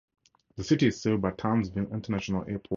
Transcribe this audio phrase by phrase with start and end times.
[0.55, 2.69] The city is served by Townsville International Airport.